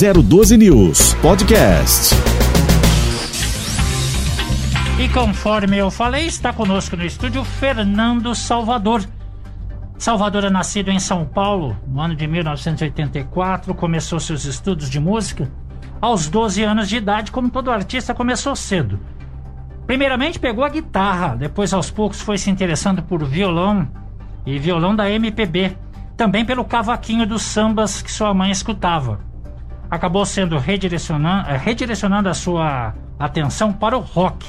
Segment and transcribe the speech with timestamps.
[0.00, 2.14] 012 News Podcast.
[4.98, 9.04] E conforme eu falei, está conosco no estúdio Fernando Salvador.
[9.98, 15.52] Salvador é nascido em São Paulo no ano de 1984, começou seus estudos de música
[16.00, 18.98] aos 12 anos de idade, como todo artista começou cedo.
[19.86, 23.86] Primeiramente pegou a guitarra, depois aos poucos foi se interessando por violão
[24.46, 25.76] e violão da MPB,
[26.16, 29.28] também pelo cavaquinho dos sambas que sua mãe escutava.
[29.90, 34.46] Acabou sendo redirecionando, eh, redirecionando a sua atenção para o rock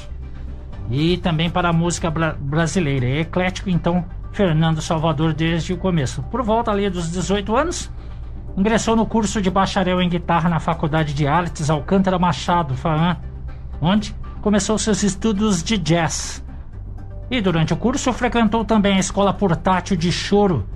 [0.90, 3.06] e também para a música bra brasileira.
[3.06, 6.22] É eclético, então, Fernando Salvador desde o começo.
[6.24, 7.90] Por volta ali dos 18 anos,
[8.56, 13.16] ingressou no curso de bacharel em guitarra na Faculdade de Artes Alcântara Machado, FAAN,
[13.80, 16.44] onde começou seus estudos de jazz.
[17.30, 20.68] E durante o curso frequentou também a Escola Portátil de Choro,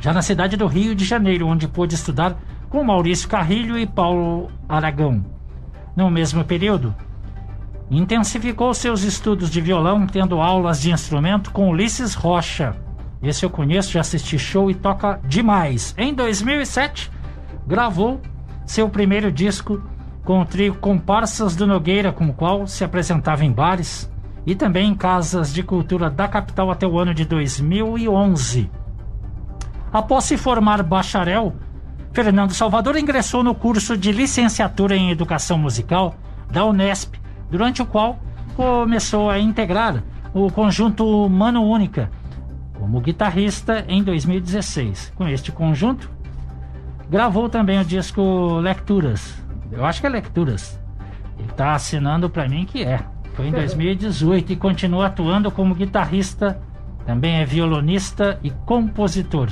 [0.00, 2.36] já na cidade do Rio de Janeiro, onde pôde estudar
[2.68, 5.24] com Maurício Carrilho e Paulo Aragão.
[5.96, 6.94] No mesmo período,
[7.90, 12.76] Intensificou seus estudos de violão, tendo aulas de instrumento com Ulisses Rocha.
[13.22, 15.94] Esse eu conheço, já assisti show e toca demais.
[15.96, 17.10] Em 2007,
[17.66, 18.20] gravou
[18.66, 19.82] seu primeiro disco
[20.22, 24.12] com o trio Comparsas do Nogueira, com o qual se apresentava em bares
[24.44, 28.70] e também em casas de cultura da capital até o ano de 2011.
[29.90, 31.54] Após se formar bacharel,
[32.12, 36.14] Fernando Salvador ingressou no curso de licenciatura em educação musical
[36.50, 37.14] da Unesp
[37.50, 38.18] durante o qual
[38.56, 40.02] começou a integrar
[40.34, 42.10] o conjunto Mano Única
[42.78, 45.12] como guitarrista em 2016.
[45.16, 46.10] Com este conjunto,
[47.10, 49.34] gravou também o disco Lecturas.
[49.70, 50.80] Eu acho que é Lecturas.
[51.38, 53.00] Ele está assinando para mim que é.
[53.34, 56.60] Foi em 2018 e continua atuando como guitarrista,
[57.06, 59.48] também é violonista e compositor.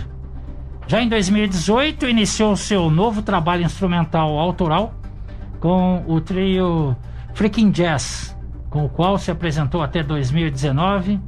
[0.88, 4.94] Já em 2018 iniciou seu novo trabalho instrumental autoral
[5.58, 6.96] com o trio
[7.34, 8.36] Freaking Jazz,
[8.70, 11.20] com o qual se apresentou até 2019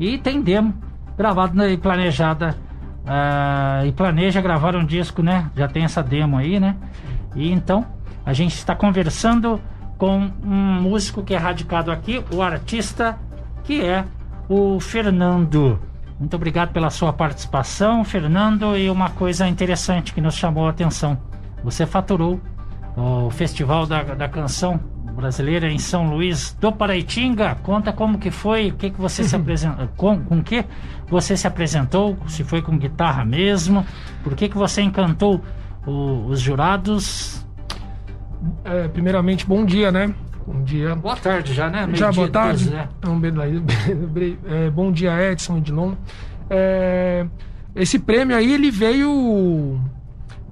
[0.00, 0.74] e tem demo
[1.16, 2.56] gravado e planejada
[3.04, 5.48] uh, e planeja gravar um disco, né?
[5.56, 6.74] Já tem essa demo aí, né?
[7.36, 7.86] E então
[8.26, 9.60] a gente está conversando
[9.96, 13.16] com um músico que é radicado aqui, o artista
[13.62, 14.04] que é
[14.48, 15.78] o Fernando.
[16.18, 18.76] Muito obrigado pela sua participação, Fernando.
[18.76, 21.18] E uma coisa interessante que nos chamou a atenção:
[21.62, 22.40] você faturou
[22.96, 24.80] o Festival da, da Canção
[25.14, 27.56] brasileira em São Luís do Paraitinga.
[27.62, 30.64] Conta como que foi, o que que você se apresentou, com, com que
[31.08, 33.86] você se apresentou, se foi com guitarra mesmo,
[34.22, 35.40] por que que você encantou
[35.86, 37.44] o, os jurados?
[38.64, 40.14] É, primeiramente, bom dia, né?
[40.46, 40.94] Bom dia.
[40.94, 41.86] Boa tarde já, né?
[41.86, 42.64] Meio já, boa tarde.
[42.64, 42.88] Dois, né?
[42.98, 43.20] Então,
[44.46, 45.94] é, bom dia, Edson Edilon.
[46.50, 47.26] É,
[47.74, 49.80] esse prêmio aí, ele veio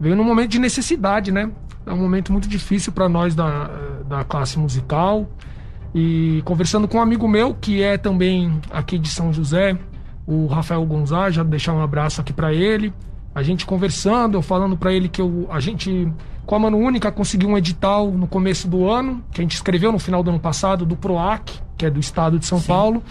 [0.01, 1.51] veio num momento de necessidade, né?
[1.87, 3.71] É um momento muito difícil para nós da,
[4.09, 5.29] da classe musical.
[5.95, 9.79] E conversando com um amigo meu, que é também aqui de São José,
[10.27, 12.93] o Rafael Gonzaga, já deixar um abraço aqui para ele.
[13.35, 16.07] A gente conversando, eu falando para ele que eu, a gente,
[16.45, 19.91] com a Mano Única, conseguiu um edital no começo do ano, que a gente escreveu
[19.91, 22.67] no final do ano passado, do PROAC, que é do estado de São Sim.
[22.67, 23.03] Paulo.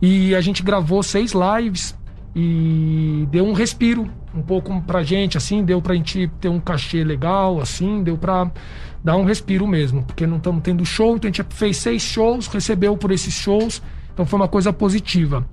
[0.00, 1.94] E a gente gravou seis lives
[2.34, 7.02] e deu um respiro um pouco pra gente, assim, deu pra gente ter um cachê
[7.02, 8.50] legal, assim, deu pra
[9.02, 12.46] dar um respiro mesmo, porque não estamos tendo show, então a gente fez seis shows,
[12.46, 13.82] recebeu por esses shows,
[14.12, 15.46] então foi uma coisa positiva.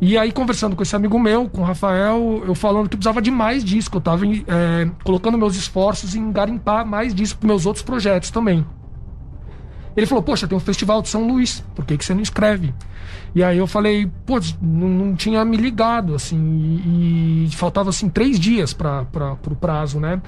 [0.00, 3.32] E aí, conversando com esse amigo meu, com o Rafael, eu falando que precisava de
[3.32, 7.84] mais disco, eu tava é, colocando meus esforços em garimpar mais disco para meus outros
[7.84, 8.64] projetos também.
[9.96, 12.72] Ele falou, poxa, tem um festival de São Luís, por que, que você não escreve?
[13.34, 18.08] E aí eu falei, pô, não, não tinha me ligado, assim, e, e faltava, assim,
[18.08, 20.22] três dias para pra, pro prazo, né?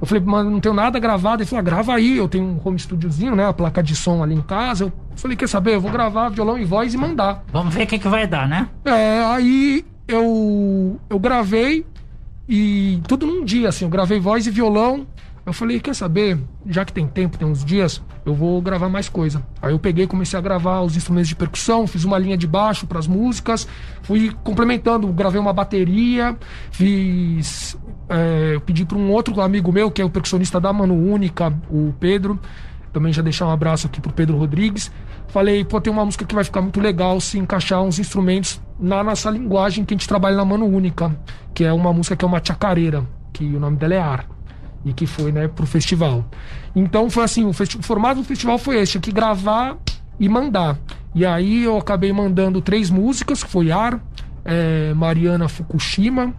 [0.00, 1.42] Eu falei, mas não tenho nada gravado.
[1.42, 3.46] Ele falou, ah, grava aí, eu tenho um home studiozinho, né?
[3.46, 4.84] A placa de som ali em casa.
[4.84, 5.74] Eu falei, quer saber?
[5.74, 7.44] Eu vou gravar violão e voz e mandar.
[7.52, 8.68] Vamos ver o que, que vai dar, né?
[8.84, 11.84] É, aí eu, eu gravei
[12.48, 15.06] e tudo num dia, assim, eu gravei voz e violão.
[15.44, 16.38] Eu falei, quer saber?
[16.66, 19.42] Já que tem tempo, tem uns dias, eu vou gravar mais coisa.
[19.62, 22.86] Aí eu peguei, comecei a gravar os instrumentos de percussão, fiz uma linha de baixo
[22.86, 23.66] para as músicas,
[24.02, 26.36] fui complementando, gravei uma bateria,
[26.70, 27.76] fiz.
[28.08, 31.52] É, eu pedi para um outro amigo meu, que é o percussionista da Mano Única,
[31.70, 32.38] o Pedro.
[32.92, 34.90] Também já deixar um abraço aqui pro Pedro Rodrigues.
[35.28, 39.02] Falei, pô, tem uma música que vai ficar muito legal se encaixar uns instrumentos na
[39.02, 41.16] nossa linguagem que a gente trabalha na Mano Única,
[41.54, 44.39] que é uma música que é uma chacareira, que o nome dela é Ar
[44.84, 46.24] e que foi né, pro festival.
[46.74, 49.76] Então foi assim, o, o, formato do festival foi esse, tinha que gravar
[50.18, 50.78] e mandar.
[51.14, 54.00] E aí eu acabei mandando três músicas, que foi Ar,
[54.44, 56.34] é, Mariana Fukushima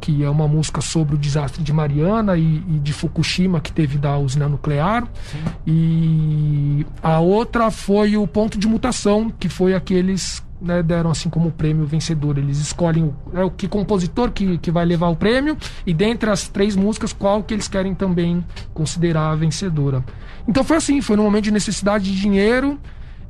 [0.00, 3.98] que é uma música sobre o desastre de Mariana e, e de Fukushima, que teve
[3.98, 5.06] da usina nuclear.
[5.24, 5.38] Sim.
[5.66, 11.50] E a outra foi o Ponto de Mutação, que foi aqueles né, deram assim como
[11.50, 12.38] prêmio vencedor.
[12.38, 15.56] Eles escolhem o, é, o que compositor que, que vai levar o prêmio
[15.86, 18.44] e dentre as três músicas, qual que eles querem também
[18.74, 20.04] considerar a vencedora.
[20.46, 22.78] Então foi assim, foi num momento de necessidade de dinheiro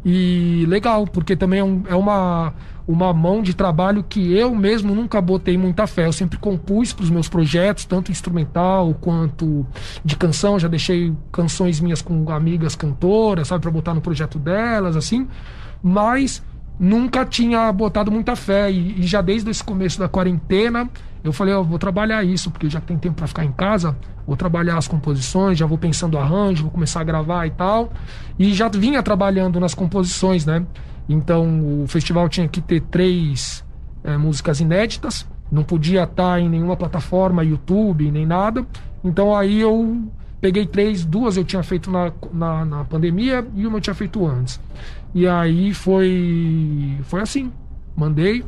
[0.05, 2.55] e legal, porque também é, um, é uma
[2.89, 6.07] uma mão de trabalho que eu mesmo nunca botei muita fé.
[6.07, 9.67] Eu sempre compus para os meus projetos, tanto instrumental quanto
[10.03, 10.59] de canção.
[10.59, 15.29] Já deixei canções minhas com amigas cantoras, sabe, para botar no projeto delas, assim.
[15.83, 16.43] Mas
[16.79, 18.71] nunca tinha botado muita fé.
[18.71, 20.89] E, e já desde esse começo da quarentena,
[21.25, 23.97] eu falei: eu vou trabalhar isso, porque já tem tempo para ficar em casa.
[24.27, 27.91] Vou trabalhar as composições, já vou pensando arranjo, vou começar a gravar e tal.
[28.39, 30.65] E já vinha trabalhando nas composições, né?
[31.09, 33.65] Então o festival tinha que ter três
[34.05, 38.67] é, músicas inéditas, não podia estar em nenhuma plataforma, YouTube, nem nada.
[39.03, 40.03] Então aí eu
[40.41, 44.27] peguei três, duas eu tinha feito na, na, na pandemia e uma eu tinha feito
[44.27, 44.61] antes.
[45.15, 47.53] E aí foi, foi assim,
[47.97, 48.45] mandei,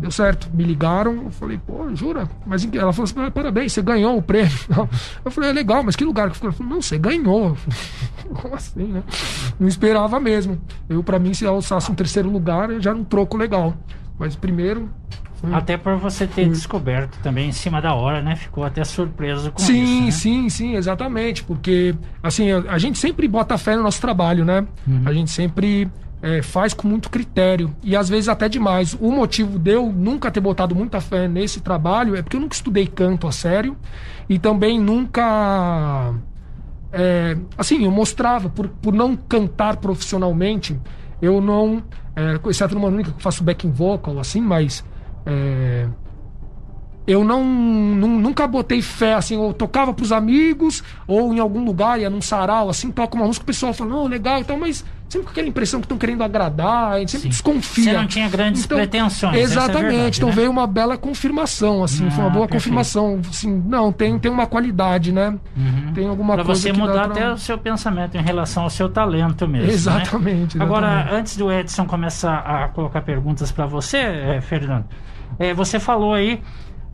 [0.00, 0.48] Deu certo.
[0.54, 2.28] Me ligaram, eu falei, pô, jura?
[2.46, 4.50] Mas ela falou assim, parabéns, você ganhou o prêmio.
[5.22, 6.50] Eu falei, é legal, mas que lugar que ficou?
[6.52, 7.56] Falou, não, você ganhou.
[8.32, 9.02] Como assim, né?
[9.58, 10.58] Não esperava mesmo.
[10.88, 13.74] Eu, para mim, se alçasse um terceiro lugar, já era um troco legal.
[14.18, 14.88] Mas primeiro.
[15.40, 15.54] Foi...
[15.54, 16.50] Até por você ter foi...
[16.50, 18.36] descoberto também em cima da hora, né?
[18.36, 20.20] Ficou até surpreso com sim, isso.
[20.20, 20.48] Sim, né?
[20.48, 21.42] sim, sim, exatamente.
[21.42, 24.66] Porque, assim, a, a, gente sempre bota fé no nosso trabalho, né?
[24.86, 25.02] Uhum.
[25.06, 25.90] A gente sempre
[26.22, 28.94] é, faz com muito critério e às vezes até demais.
[29.00, 32.54] O motivo de eu nunca ter botado muita fé nesse trabalho é porque eu nunca
[32.54, 33.76] estudei canto a sério
[34.28, 36.14] e também nunca.
[36.92, 40.78] É, assim, eu mostrava, por, por não cantar profissionalmente,
[41.22, 41.82] eu não.
[42.14, 44.84] É, exceto numa única que eu faço backing vocal, assim, mas.
[45.26, 45.99] É,
[47.10, 51.98] eu não, não, nunca botei fé, assim, eu tocava pros amigos, ou em algum lugar,
[51.98, 54.84] ia num sarau, assim, toca uma música, o pessoal fala, não, legal e tal, mas
[55.08, 57.28] sempre com aquela impressão que estão querendo agradar, a gente sempre Sim.
[57.30, 57.84] desconfia.
[57.84, 59.34] Você não tinha grandes então, pretensões.
[59.34, 59.86] É exatamente.
[59.86, 60.34] É verdade, então né?
[60.36, 62.62] veio uma bela confirmação, assim, ah, foi uma boa perfeito.
[62.62, 63.20] confirmação.
[63.28, 65.36] Assim, não, tem, tem uma qualidade, né?
[65.56, 65.92] Uhum.
[65.92, 66.60] Tem alguma pra coisa.
[66.60, 67.12] Você mudar pra...
[67.12, 69.68] até o seu pensamento em relação ao seu talento mesmo.
[69.68, 70.56] Exatamente.
[70.56, 70.62] Né?
[70.62, 70.62] exatamente.
[70.62, 74.84] Agora, antes do Edson começar a colocar perguntas para você, é, Fernando,
[75.40, 76.40] é, você falou aí.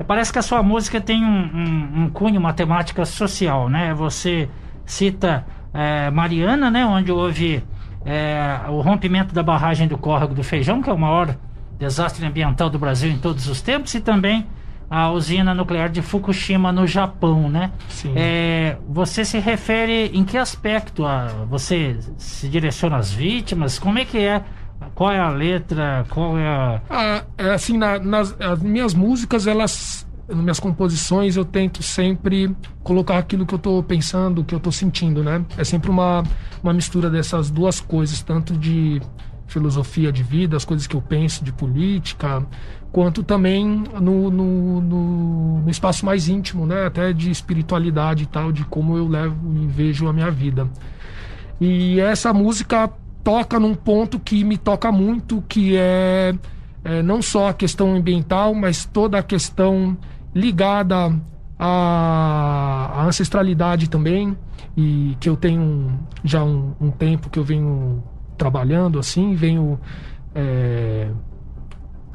[0.04, 3.94] Parece que a sua música tem um, um, um cunho matemática social, né?
[3.94, 4.48] Você
[4.84, 6.84] cita é, Mariana, né?
[6.84, 7.62] Onde houve
[8.04, 11.36] é, o rompimento da barragem do córrego do Feijão, que é o maior
[11.78, 14.46] desastre ambiental do Brasil em todos os tempos, e também
[14.88, 17.72] a usina nuclear de Fukushima no Japão, né?
[17.88, 18.12] Sim.
[18.14, 21.04] É, você se refere em que aspecto?
[21.04, 23.78] A, você se direciona às vítimas?
[23.78, 24.42] Como é que é?
[24.94, 26.06] Qual é a letra?
[26.10, 26.80] Qual é a...
[26.88, 32.54] Ah, é assim, na, nas as minhas músicas, elas nas minhas composições eu tento sempre
[32.82, 35.44] colocar aquilo que eu estou pensando, que eu estou sentindo, né?
[35.56, 36.24] É sempre uma,
[36.62, 39.00] uma mistura dessas duas coisas, tanto de
[39.46, 42.44] filosofia de vida, as coisas que eu penso de política,
[42.90, 46.86] quanto também no, no, no, no espaço mais íntimo, né?
[46.86, 50.68] Até de espiritualidade e tal, de como eu levo e vejo a minha vida.
[51.60, 52.90] E essa música
[53.26, 56.32] toca num ponto que me toca muito, que é,
[56.84, 59.98] é não só a questão ambiental, mas toda a questão
[60.32, 61.12] ligada
[61.58, 64.38] à, à, ancestralidade também,
[64.76, 68.00] e que eu tenho já um, um tempo que eu venho
[68.38, 69.80] trabalhando assim, venho.
[70.32, 71.10] É,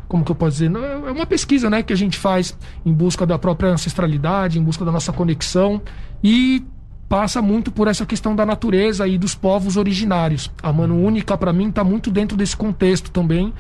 [0.08, 0.72] como que eu posso dizer?
[0.74, 4.86] É uma pesquisa né, que a gente faz em busca da própria ancestralidade, em busca
[4.86, 5.82] da nossa conexão
[6.24, 6.65] e
[7.12, 10.50] passa muito por essa questão da natureza e dos povos originários.
[10.63, 13.53] A Mano Única, para mim, está muito dentro desse contexto também,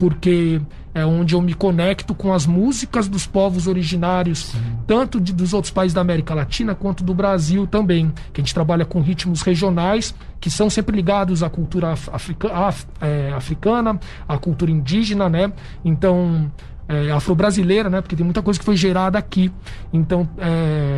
[0.00, 0.60] porque
[0.92, 4.58] é onde eu me conecto com as músicas dos povos originários, Sim.
[4.84, 8.12] tanto de, dos outros países da América Latina quanto do Brasil também.
[8.32, 12.84] Que a gente trabalha com ritmos regionais que são sempre ligados à cultura africa, af,
[13.00, 15.52] é, africana, à cultura indígena, né?
[15.84, 16.50] Então,
[16.88, 18.00] é, afro-brasileira, né?
[18.00, 19.52] Porque tem muita coisa que foi gerada aqui.
[19.92, 20.97] Então, é,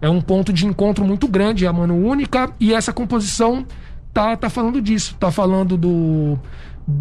[0.00, 3.66] é um ponto de encontro muito grande, a mano única, e essa composição
[4.12, 6.38] tá, tá falando disso, tá falando do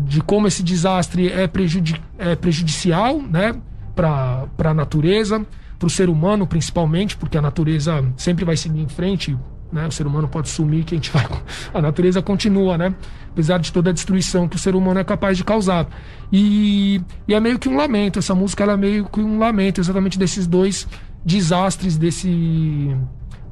[0.06, 3.56] de como esse desastre é, prejudi é prejudicial né,
[3.96, 5.46] para a natureza,
[5.80, 9.38] para o ser humano principalmente, porque a natureza sempre vai seguir em frente.
[9.72, 9.86] Né?
[9.88, 11.26] O ser humano pode sumir, que a gente vai.
[11.74, 12.94] A natureza continua, né?
[13.32, 15.88] Apesar de toda a destruição que o ser humano é capaz de causar.
[16.32, 18.20] E, e é meio que um lamento.
[18.20, 20.88] Essa música é meio que um lamento exatamente desses dois
[21.28, 22.96] desastres, desse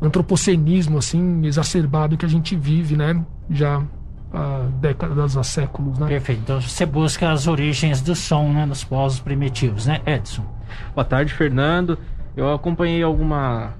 [0.01, 3.23] antropocenismo assim exacerbado que a gente vive, né?
[3.49, 3.83] Já
[4.33, 6.07] há décadas, há séculos, né?
[6.07, 6.41] Perfeito.
[6.41, 10.45] Então você busca as origens do som, né, nos povos primitivos, né, Edson?
[10.93, 11.99] Boa tarde, Fernando.
[12.35, 13.73] Eu acompanhei alguma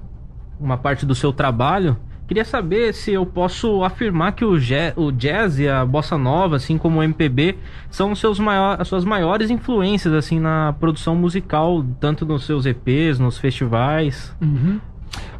[0.60, 1.96] uma parte do seu trabalho.
[2.26, 6.98] Queria saber se eu posso afirmar que o jazz, e a bossa nova, assim como
[6.98, 7.56] o MPB,
[7.88, 13.20] são seus maior, as suas maiores influências assim na produção musical, tanto nos seus EPs,
[13.20, 14.34] nos festivais.
[14.40, 14.80] Uhum.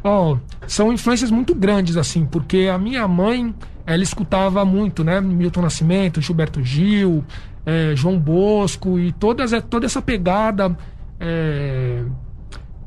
[0.05, 0.37] Oh,
[0.69, 3.53] são influências muito grandes, assim, porque a minha mãe,
[3.85, 5.21] ela escutava muito, né?
[5.21, 7.25] Milton Nascimento, Gilberto Gil,
[7.65, 10.77] é, João Bosco e todas, é, toda essa pegada
[11.19, 12.05] é,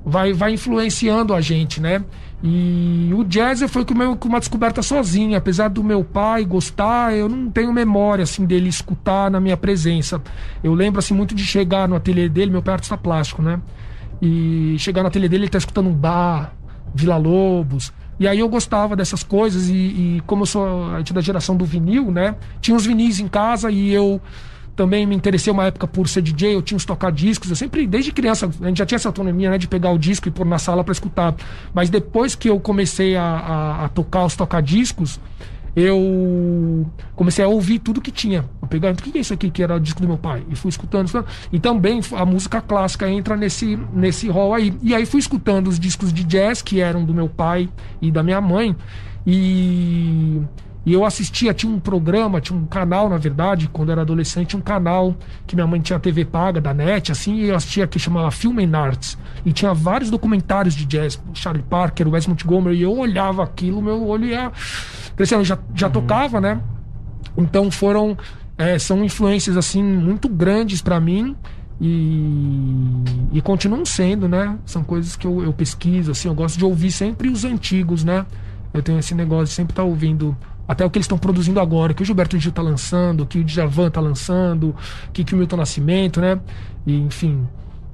[0.06, 2.04] vai, vai influenciando a gente, né?
[2.42, 5.38] E o jazz foi com uma descoberta sozinha.
[5.38, 10.22] Apesar do meu pai gostar, eu não tenho memória assim dele escutar na minha presença.
[10.64, 13.60] Eu lembro assim muito de chegar no ateliê dele, meu pai é artista plástico, né?
[14.22, 16.54] E chegar no ateliê dele, ele tá escutando um bar,
[16.96, 17.92] Vila Lobos.
[18.20, 21.66] E aí eu gostava dessas coisas e, e como eu sou gente da geração do
[21.66, 22.36] vinil, né?
[22.62, 24.22] Tinha uns vinis em casa e eu
[24.80, 28.14] também me interessei uma época por ser DJ, eu tinha uns tocar-discos, eu sempre, desde
[28.14, 30.58] criança, a gente já tinha essa autonomia, né, de pegar o disco e pôr na
[30.58, 31.36] sala para escutar.
[31.74, 35.20] Mas depois que eu comecei a, a, a tocar os tocar-discos,
[35.76, 38.46] eu comecei a ouvir tudo que tinha.
[38.62, 40.46] Eu pegava, o que é isso aqui que era o disco do meu pai?
[40.50, 41.30] E fui escutando, escutando.
[41.52, 44.74] E também a música clássica entra nesse, nesse rol aí.
[44.82, 47.68] E aí fui escutando os discos de jazz que eram do meu pai
[48.02, 48.74] e da minha mãe.
[49.28, 50.42] E
[50.86, 54.56] e eu assistia, tinha um programa, tinha um canal, na verdade, quando eu era adolescente,
[54.56, 58.00] um canal que minha mãe tinha TV paga da net, assim, e eu assistia que
[58.00, 59.18] chamava Film and Arts.
[59.46, 64.08] E tinha vários documentários de jazz, Charlie Parker, Wes Montgomery, e eu olhava aquilo, meu
[64.08, 64.52] olho ia
[65.16, 65.94] crescendo, já, já uhum.
[65.94, 66.62] tocava, né?
[67.38, 68.18] Então foram,
[68.58, 71.36] é, são influências, assim, muito grandes para mim.
[71.82, 72.84] E,
[73.32, 74.58] e continuam sendo, né?
[74.66, 78.26] São coisas que eu, eu pesquiso, assim, eu gosto de ouvir sempre os antigos, né?
[78.74, 80.36] Eu tenho esse negócio de sempre estar tá ouvindo
[80.70, 83.44] até o que eles estão produzindo agora, que o Gilberto Gil está lançando, que o
[83.44, 84.76] Djavan está lançando,
[85.12, 86.40] que, que o Milton Nascimento, né?
[86.86, 87.48] E, enfim,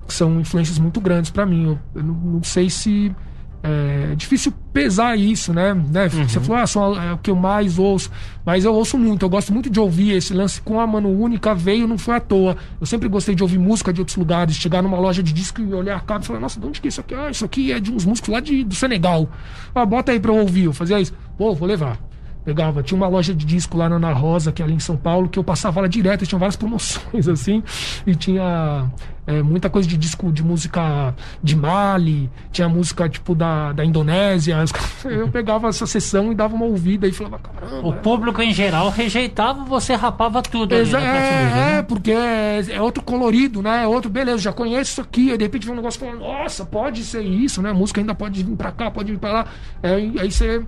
[0.10, 1.68] são influências muito grandes para mim.
[1.68, 3.16] Eu, eu não, não, sei se
[3.64, 5.74] é, é, difícil pesar isso, né?
[5.74, 6.10] né?
[6.14, 6.28] Uhum.
[6.28, 8.12] Você falou, ah, só é o que eu mais ouço,
[8.46, 11.56] mas eu ouço muito, eu gosto muito de ouvir esse lance com a mano única
[11.56, 12.58] veio, não foi à toa.
[12.78, 15.74] Eu sempre gostei de ouvir música de outros lugares, chegar numa loja de disco e
[15.74, 17.16] olhar a capa e falar, nossa, de onde que é isso aqui?
[17.16, 19.30] Ah, isso aqui é de uns músicos lá de, do Senegal.
[19.74, 20.66] Ah, bota aí pra eu ouvir.
[20.66, 21.14] Eu fazia isso.
[21.38, 21.98] Pô, vou levar.
[22.46, 24.96] Pegava, tinha uma loja de disco lá na Ana Rosa, que é ali em São
[24.96, 27.64] Paulo, que eu passava lá direto, tinha várias promoções assim,
[28.06, 28.88] e tinha
[29.28, 34.58] é, muita coisa de disco de música de Mali, tinha música tipo da, da Indonésia.
[35.06, 37.88] Eu pegava essa sessão e dava uma ouvida e falava, caramba.
[37.88, 40.76] O público em geral rejeitava, você rapava tudo.
[40.76, 41.78] Exa ali, é, né?
[41.80, 43.84] é, porque é, outro colorido, né?
[43.84, 45.32] É outro, beleza, já conheço isso aqui.
[45.32, 47.72] Aí de repente vem um negócio falando, nossa, pode ser isso, né?
[47.72, 49.46] A música ainda pode vir pra cá, pode vir pra lá.
[49.82, 50.64] É, aí você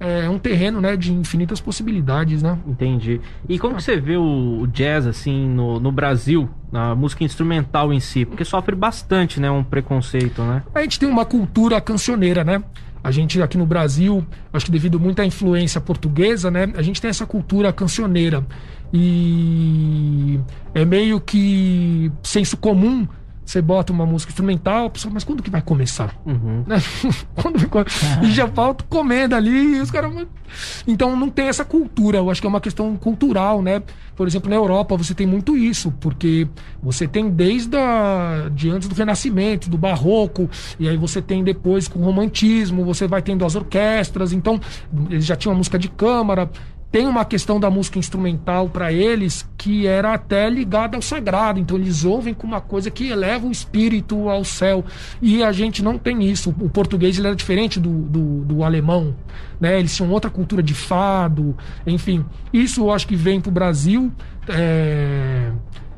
[0.00, 2.58] é um terreno né, de infinitas possibilidades, né?
[2.66, 3.20] Entendi.
[3.48, 8.00] E como que você vê o, jazz, assim, no, no Brasil, na música instrumental em
[8.00, 8.24] si?
[8.24, 10.62] Porque sofre bastante, né, um preconceito, né?
[10.74, 12.62] A gente tem uma cultura cancioneira, né?
[13.02, 16.72] A gente aqui no Brasil, acho que devido muito à influência portuguesa, né?
[16.76, 18.44] A gente tem essa cultura cancioneira.
[18.92, 20.40] E
[20.74, 23.06] é meio que senso comum
[23.48, 26.14] você bota uma música instrumental, pessoa, mas quando que vai começar?
[26.26, 26.64] Uhum.
[26.66, 26.76] Né?
[27.34, 27.58] quando
[28.22, 30.12] E já falta comendo ali, e os caras.
[30.86, 33.82] Então não tem essa cultura, eu acho que é uma questão cultural, né?
[34.14, 36.46] Por exemplo, na Europa você tem muito isso, porque
[36.82, 41.88] você tem desde a, de antes do Renascimento, do Barroco, e aí você tem depois
[41.88, 44.60] com o Romantismo, você vai tendo as orquestras, então
[45.08, 46.50] eles já tinham a música de câmara,
[46.90, 51.60] tem uma questão da música instrumental para eles que era até ligada ao sagrado.
[51.60, 54.84] Então eles ouvem com uma coisa que eleva o espírito ao céu.
[55.20, 56.54] E a gente não tem isso.
[56.58, 59.14] O português ele era diferente do, do, do alemão.
[59.60, 59.78] Né?
[59.78, 62.24] Eles tinham outra cultura de fado, enfim.
[62.52, 64.10] Isso eu acho que vem para o Brasil
[64.48, 65.52] é,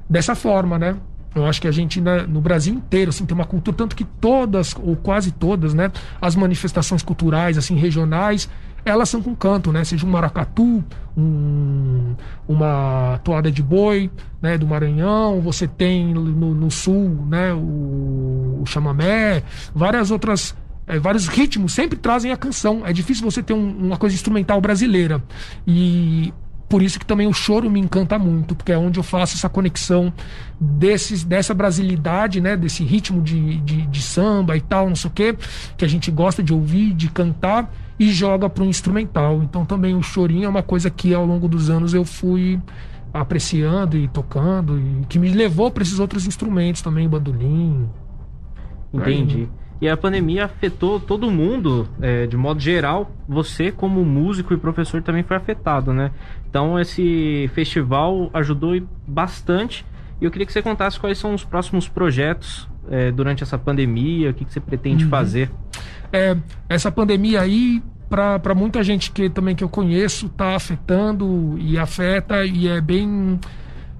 [0.09, 0.97] dessa forma, né?
[1.32, 4.04] Eu acho que a gente, né, no Brasil inteiro, assim, tem uma cultura, tanto que
[4.04, 8.49] todas, ou quase todas, né, as manifestações culturais, assim, regionais,
[8.84, 9.84] elas são com canto, né?
[9.84, 10.84] Seja um maracatu,
[11.16, 12.14] um,
[12.49, 14.10] uma toada de boi,
[14.40, 14.56] né?
[14.56, 17.52] Do Maranhão, você tem no, no sul, né?
[17.52, 19.42] O, o chamamé,
[19.75, 20.54] várias outras
[20.87, 22.82] é, vários ritmos sempre trazem a canção.
[22.84, 25.22] É difícil você ter um, uma coisa instrumental brasileira.
[25.64, 26.34] E
[26.68, 29.49] por isso que também o choro me encanta muito, porque é onde eu faço essa
[29.49, 30.12] conexão
[30.60, 32.56] desses, dessa brasilidade, né?
[32.56, 35.37] Desse ritmo de, de, de samba e tal, não sei o quê,
[35.76, 39.42] que a gente gosta de ouvir, de cantar e joga para um instrumental.
[39.42, 42.59] Então também o chorinho é uma coisa que ao longo dos anos eu fui
[43.12, 47.87] apreciando e tocando e que me levou para esses outros instrumentos também, bandolim.
[48.90, 49.49] Entendi.
[49.83, 53.11] E a pandemia afetou todo mundo, é, de modo geral.
[53.28, 56.11] Você, como músico e professor, também foi afetado, né?
[56.49, 59.87] Então, esse festival ajudou bastante.
[60.21, 64.30] E eu queria que você contasse quais são os próximos projetos é, durante essa pandemia,
[64.30, 65.11] o que, que você pretende uhum.
[65.11, 65.50] fazer.
[66.12, 66.37] É,
[66.69, 72.45] essa pandemia aí, para muita gente que também que eu conheço, está afetando e afeta
[72.45, 73.38] e é bem,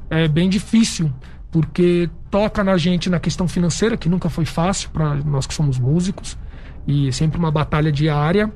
[0.09, 1.13] é bem difícil
[1.51, 5.79] porque toca na gente na questão financeira, que nunca foi fácil para nós que somos
[5.79, 6.39] músicos,
[6.87, 8.53] e é sempre uma batalha diária,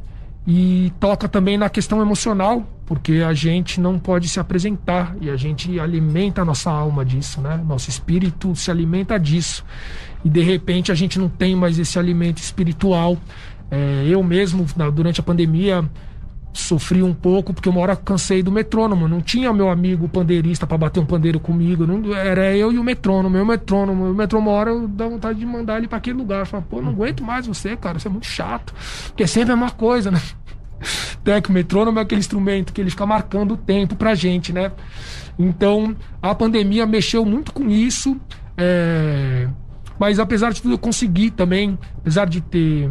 [0.47, 5.37] e toca também na questão emocional, porque a gente não pode se apresentar e a
[5.37, 7.63] gente alimenta a nossa alma disso, né?
[7.67, 9.65] Nosso espírito se alimenta disso.
[10.25, 13.17] E de repente a gente não tem mais esse alimento espiritual.
[13.71, 15.89] É, eu mesmo, durante a pandemia,
[16.53, 19.09] sofri um pouco, porque uma hora cansei do metrônomo.
[19.09, 21.87] Não tinha meu amigo pandeirista para bater um pandeiro comigo.
[21.87, 23.37] Não, era eu e o metrônomo.
[23.37, 24.11] Eu, metrônomo.
[24.11, 26.47] O metrônomo, uma hora eu dá vontade de mandar ele para aquele lugar.
[26.47, 27.99] Falo, pô, não aguento mais você, cara.
[27.99, 28.75] Isso é muito chato.
[29.09, 30.21] Porque é sempre a mesma coisa, né?
[31.41, 34.73] Que o metrônomo é aquele instrumento que ele fica marcando o tempo pra gente, né?
[35.39, 38.21] Então, a pandemia mexeu muito com isso.
[38.57, 39.49] É...
[39.99, 42.91] Mas apesar de tudo, eu consegui também, apesar de ter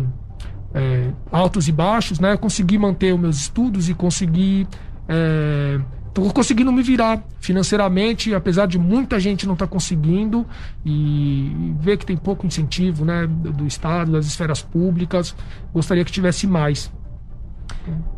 [0.73, 2.33] é, altos e baixos, né?
[2.33, 4.67] Eu consegui manter os meus estudos e consegui.
[5.07, 5.79] É,
[6.13, 10.45] tô conseguindo me virar financeiramente, apesar de muita gente não estar tá conseguindo
[10.85, 15.35] e ver que tem pouco incentivo, né, do Estado, das esferas públicas.
[15.73, 16.91] Gostaria que tivesse mais.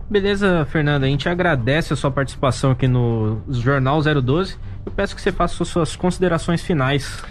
[0.09, 1.05] Beleza, Fernanda.
[1.05, 4.55] A gente agradece a sua participação aqui no Jornal 012.
[4.85, 7.23] Eu peço que você faça suas considerações finais.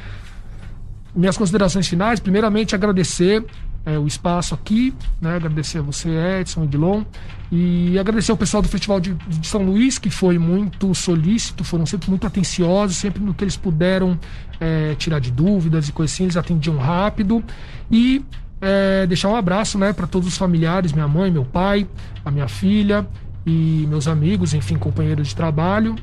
[1.14, 3.44] Minhas considerações finais, primeiramente agradecer
[3.86, 5.36] é, o espaço aqui, né?
[5.36, 6.08] Agradecer a você,
[6.40, 7.04] Edson, Edilon,
[7.52, 11.84] e agradecer ao pessoal do Festival de, de, São Luís, que foi muito solícito, foram
[11.86, 14.18] sempre muito atenciosos, sempre no que eles puderam
[14.58, 17.44] é, tirar de dúvidas e coisas assim, eles atendiam rápido.
[17.90, 18.24] E
[18.60, 21.86] é, deixar um abraço, né, para todos os familiares, minha mãe, meu pai,
[22.24, 23.06] a minha filha
[23.46, 25.96] e meus amigos, enfim, companheiros de trabalho.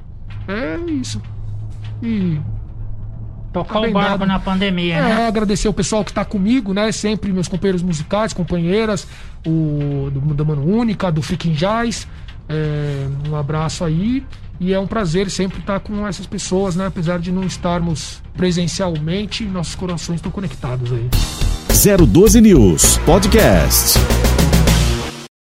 [0.48, 1.22] É isso.
[2.02, 2.40] E
[3.52, 5.28] Tocar o barco na pandemia, é, né?
[5.28, 6.90] agradecer o pessoal que está comigo, né?
[6.94, 9.06] Sempre meus companheiros musicais, companheiras,
[9.46, 12.08] o do, da Mano Única, do Freaking Jazz.
[12.48, 14.26] É, um abraço aí.
[14.58, 16.86] E é um prazer sempre estar com essas pessoas, né?
[16.86, 21.10] Apesar de não estarmos presencialmente, nossos corações estão conectados aí.
[21.84, 24.21] 012 News Podcast.